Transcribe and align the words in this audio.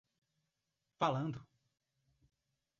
Falando! 1.01 1.39